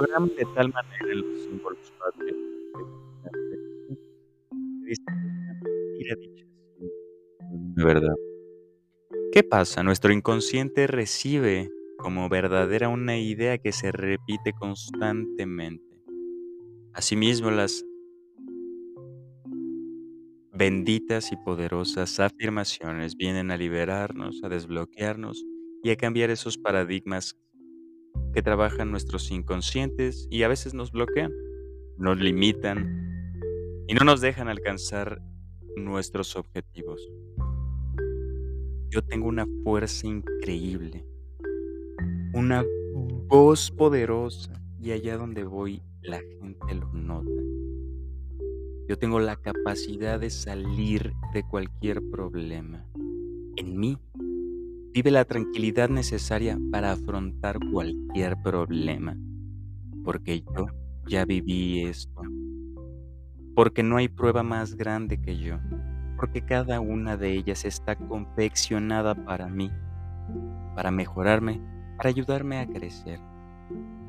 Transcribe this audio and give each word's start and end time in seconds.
de 0.00 0.46
tal 0.54 0.72
manera. 0.72 0.94
¿Qué 9.32 9.42
pasa? 9.42 9.82
Nuestro 9.82 10.12
inconsciente 10.12 10.86
recibe 10.86 11.70
como 11.98 12.28
verdadera 12.28 12.88
una 12.88 13.18
idea 13.18 13.58
que 13.58 13.72
se 13.72 13.92
repite 13.92 14.52
constantemente. 14.52 15.84
Asimismo, 16.92 17.50
las 17.50 17.84
benditas 20.52 21.32
y 21.32 21.36
poderosas 21.36 22.20
afirmaciones 22.20 23.16
vienen 23.16 23.50
a 23.50 23.56
liberarnos, 23.56 24.42
a 24.44 24.48
desbloquearnos 24.48 25.44
y 25.82 25.90
a 25.90 25.96
cambiar 25.96 26.30
esos 26.30 26.56
paradigmas 26.56 27.36
que 28.32 28.42
trabajan 28.42 28.90
nuestros 28.90 29.30
inconscientes 29.30 30.26
y 30.30 30.42
a 30.42 30.48
veces 30.48 30.74
nos 30.74 30.92
bloquean, 30.92 31.32
nos 31.96 32.18
limitan 32.20 33.32
y 33.86 33.94
no 33.94 34.04
nos 34.04 34.20
dejan 34.20 34.48
alcanzar 34.48 35.22
nuestros 35.76 36.36
objetivos. 36.36 37.00
Yo 38.90 39.02
tengo 39.02 39.28
una 39.28 39.46
fuerza 39.62 40.06
increíble, 40.06 41.04
una 42.32 42.64
voz 43.28 43.70
poderosa 43.70 44.60
y 44.80 44.92
allá 44.92 45.16
donde 45.16 45.44
voy 45.44 45.82
la 46.02 46.18
gente 46.18 46.74
lo 46.74 46.92
nota. 46.92 47.42
Yo 48.88 48.98
tengo 48.98 49.18
la 49.18 49.36
capacidad 49.36 50.20
de 50.20 50.28
salir 50.28 51.12
de 51.32 51.42
cualquier 51.42 52.02
problema. 52.10 52.84
En 53.56 53.78
mí 53.78 53.98
vive 54.94 55.10
la 55.10 55.24
tranquilidad 55.24 55.88
necesaria 55.88 56.56
para 56.70 56.92
afrontar 56.92 57.58
cualquier 57.72 58.36
problema, 58.44 59.16
porque 60.04 60.42
yo 60.56 60.66
ya 61.08 61.24
viví 61.24 61.82
esto, 61.82 62.22
porque 63.56 63.82
no 63.82 63.96
hay 63.96 64.06
prueba 64.06 64.44
más 64.44 64.76
grande 64.76 65.20
que 65.20 65.36
yo, 65.36 65.58
porque 66.16 66.42
cada 66.42 66.78
una 66.78 67.16
de 67.16 67.32
ellas 67.32 67.64
está 67.64 67.96
confeccionada 67.96 69.16
para 69.16 69.48
mí, 69.48 69.68
para 70.76 70.92
mejorarme, 70.92 71.60
para 71.96 72.10
ayudarme 72.10 72.60
a 72.60 72.66
crecer, 72.68 73.18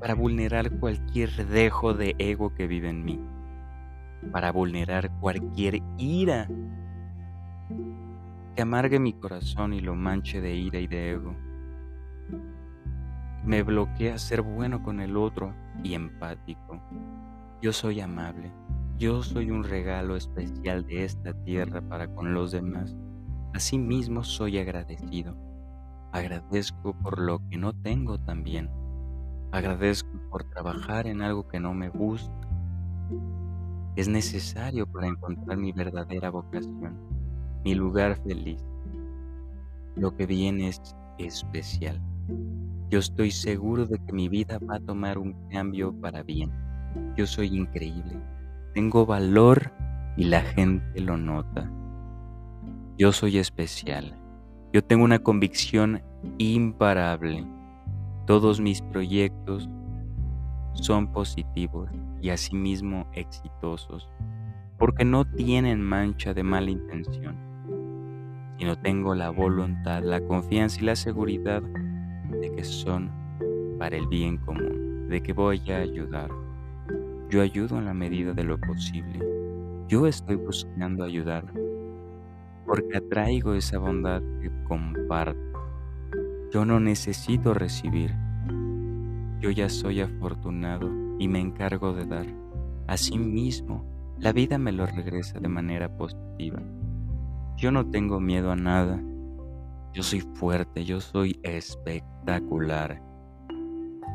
para 0.00 0.14
vulnerar 0.14 0.78
cualquier 0.78 1.46
dejo 1.46 1.92
de 1.92 2.14
ego 2.16 2.54
que 2.54 2.66
vive 2.66 2.88
en 2.88 3.04
mí, 3.04 3.20
para 4.32 4.50
vulnerar 4.50 5.10
cualquier 5.20 5.82
ira 5.98 6.48
amargue 8.60 8.98
mi 8.98 9.12
corazón 9.12 9.72
y 9.72 9.80
lo 9.80 9.94
manche 9.94 10.40
de 10.40 10.54
ira 10.54 10.78
y 10.78 10.86
de 10.86 11.12
ego. 11.12 11.36
Me 13.44 13.62
bloquea 13.62 14.18
ser 14.18 14.42
bueno 14.42 14.82
con 14.82 15.00
el 15.00 15.16
otro 15.16 15.54
y 15.82 15.94
empático. 15.94 16.82
Yo 17.62 17.72
soy 17.72 18.00
amable. 18.00 18.52
Yo 18.98 19.22
soy 19.22 19.50
un 19.50 19.64
regalo 19.64 20.16
especial 20.16 20.86
de 20.86 21.04
esta 21.04 21.32
tierra 21.44 21.80
para 21.80 22.14
con 22.14 22.34
los 22.34 22.50
demás. 22.50 22.96
Asimismo 23.54 24.24
soy 24.24 24.58
agradecido. 24.58 25.36
Agradezco 26.12 26.92
por 26.94 27.18
lo 27.18 27.46
que 27.48 27.56
no 27.56 27.72
tengo 27.72 28.18
también. 28.18 28.68
Agradezco 29.52 30.10
por 30.30 30.44
trabajar 30.44 31.06
en 31.06 31.22
algo 31.22 31.48
que 31.48 31.60
no 31.60 31.72
me 31.72 31.88
gusta. 31.88 32.32
Es 33.96 34.08
necesario 34.08 34.86
para 34.86 35.06
encontrar 35.06 35.56
mi 35.56 35.72
verdadera 35.72 36.30
vocación 36.30 37.19
mi 37.64 37.74
lugar 37.74 38.18
feliz. 38.22 38.64
Lo 39.96 40.16
que 40.16 40.26
viene 40.26 40.68
es 40.68 40.80
especial. 41.18 42.00
Yo 42.88 42.98
estoy 42.98 43.30
seguro 43.30 43.86
de 43.86 43.98
que 43.98 44.12
mi 44.12 44.28
vida 44.28 44.58
va 44.58 44.76
a 44.76 44.80
tomar 44.80 45.18
un 45.18 45.34
cambio 45.50 45.92
para 46.00 46.22
bien. 46.22 46.50
Yo 47.16 47.26
soy 47.26 47.48
increíble. 47.56 48.18
Tengo 48.74 49.04
valor 49.04 49.72
y 50.16 50.24
la 50.24 50.40
gente 50.40 51.00
lo 51.00 51.16
nota. 51.16 51.70
Yo 52.98 53.12
soy 53.12 53.38
especial. 53.38 54.16
Yo 54.72 54.82
tengo 54.82 55.04
una 55.04 55.18
convicción 55.18 56.02
imparable. 56.38 57.46
Todos 58.26 58.60
mis 58.60 58.80
proyectos 58.82 59.68
son 60.72 61.12
positivos 61.12 61.90
y 62.22 62.30
asimismo 62.30 63.08
exitosos, 63.12 64.08
porque 64.78 65.04
no 65.04 65.24
tienen 65.24 65.82
mancha 65.82 66.32
de 66.32 66.42
mala 66.42 66.70
intención 66.70 67.49
no 68.64 68.78
tengo 68.78 69.14
la 69.14 69.30
voluntad, 69.30 70.02
la 70.02 70.20
confianza 70.20 70.80
y 70.80 70.84
la 70.84 70.96
seguridad 70.96 71.62
de 71.62 72.52
que 72.54 72.64
son 72.64 73.10
para 73.78 73.96
el 73.96 74.06
bien 74.06 74.36
común, 74.36 75.08
de 75.08 75.22
que 75.22 75.32
voy 75.32 75.62
a 75.70 75.78
ayudar. 75.78 76.30
Yo 77.30 77.42
ayudo 77.42 77.78
en 77.78 77.86
la 77.86 77.94
medida 77.94 78.32
de 78.32 78.44
lo 78.44 78.58
posible. 78.60 79.20
Yo 79.88 80.06
estoy 80.06 80.36
buscando 80.36 81.04
ayudar 81.04 81.44
porque 82.66 82.98
atraigo 82.98 83.54
esa 83.54 83.78
bondad 83.78 84.22
que 84.40 84.50
comparto. 84.64 85.40
Yo 86.52 86.64
no 86.64 86.78
necesito 86.78 87.54
recibir. 87.54 88.14
Yo 89.40 89.50
ya 89.50 89.68
soy 89.68 90.00
afortunado 90.00 90.88
y 91.18 91.26
me 91.26 91.40
encargo 91.40 91.92
de 91.92 92.06
dar. 92.06 92.26
Asimismo, 92.86 93.84
la 94.18 94.32
vida 94.32 94.58
me 94.58 94.70
lo 94.70 94.86
regresa 94.86 95.40
de 95.40 95.48
manera 95.48 95.88
positiva. 95.96 96.60
Yo 97.56 97.70
no 97.70 97.88
tengo 97.90 98.20
miedo 98.20 98.50
a 98.50 98.56
nada. 98.56 99.02
Yo 99.92 100.02
soy 100.02 100.20
fuerte, 100.20 100.84
yo 100.84 101.00
soy 101.00 101.38
espectacular. 101.42 103.02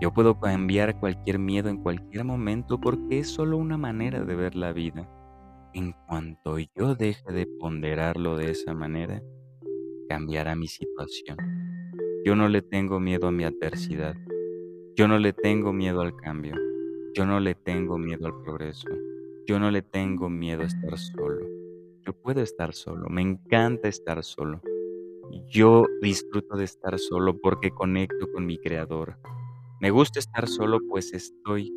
Yo 0.00 0.12
puedo 0.12 0.38
cambiar 0.38 0.98
cualquier 0.98 1.38
miedo 1.38 1.68
en 1.68 1.78
cualquier 1.78 2.24
momento 2.24 2.80
porque 2.80 3.20
es 3.20 3.28
solo 3.28 3.56
una 3.56 3.78
manera 3.78 4.24
de 4.24 4.34
ver 4.34 4.56
la 4.56 4.72
vida. 4.72 5.08
En 5.74 5.94
cuanto 6.06 6.58
yo 6.58 6.94
deje 6.94 7.32
de 7.32 7.46
ponderarlo 7.46 8.36
de 8.36 8.50
esa 8.50 8.74
manera, 8.74 9.22
cambiará 10.08 10.54
mi 10.54 10.66
situación. 10.66 11.38
Yo 12.24 12.36
no 12.36 12.48
le 12.48 12.62
tengo 12.62 13.00
miedo 13.00 13.28
a 13.28 13.32
mi 13.32 13.44
adversidad. 13.44 14.14
Yo 14.94 15.08
no 15.08 15.18
le 15.18 15.32
tengo 15.32 15.72
miedo 15.72 16.00
al 16.02 16.14
cambio. 16.16 16.54
Yo 17.14 17.24
no 17.24 17.40
le 17.40 17.54
tengo 17.54 17.96
miedo 17.96 18.26
al 18.26 18.42
progreso. 18.42 18.88
Yo 19.46 19.58
no 19.58 19.70
le 19.70 19.82
tengo 19.82 20.28
miedo 20.28 20.62
a 20.62 20.66
estar 20.66 20.98
solo. 20.98 21.51
Puedo 22.12 22.40
estar 22.40 22.74
solo, 22.74 23.08
me 23.08 23.22
encanta 23.22 23.88
estar 23.88 24.22
solo. 24.24 24.60
Yo 25.48 25.84
disfruto 26.00 26.56
de 26.56 26.64
estar 26.64 26.98
solo 26.98 27.38
porque 27.40 27.70
conecto 27.70 28.30
con 28.32 28.46
mi 28.46 28.58
creador. 28.58 29.18
Me 29.80 29.90
gusta 29.90 30.18
estar 30.18 30.48
solo 30.48 30.78
pues 30.88 31.12
estoy 31.12 31.72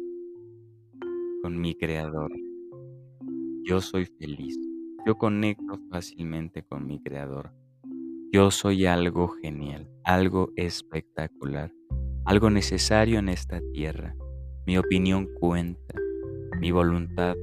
con 1.42 1.60
mi 1.60 1.76
creador. 1.76 2.32
Yo 3.64 3.82
soy 3.82 4.06
feliz. 4.06 4.58
Yo 5.06 5.16
conecto 5.16 5.80
fácilmente 5.90 6.64
con 6.64 6.86
mi 6.86 7.00
creador. 7.00 7.52
Yo 8.32 8.52
soy 8.52 8.86
algo 8.86 9.28
genial, 9.28 9.90
algo 10.04 10.52
espectacular, 10.56 11.72
algo 12.26 12.50
necesario 12.50 13.20
en 13.20 13.30
esta 13.30 13.62
tierra. 13.72 14.16
Mi 14.66 14.78
opinión 14.78 15.28
cuenta, 15.40 15.96
mi 16.60 16.72
voluntad 16.72 17.36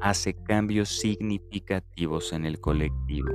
hace 0.00 0.34
cambios 0.34 0.88
significativos 0.88 2.32
en 2.32 2.44
el 2.44 2.60
colectivo. 2.60 3.30